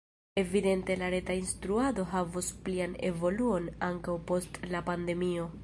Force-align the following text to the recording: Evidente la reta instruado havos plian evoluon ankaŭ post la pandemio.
Evidente 0.35 0.97
la 0.97 1.11
reta 1.13 1.35
instruado 1.39 2.05
havos 2.13 2.49
plian 2.69 2.97
evoluon 3.13 3.69
ankaŭ 3.91 4.19
post 4.33 4.61
la 4.73 4.83
pandemio. 4.93 5.51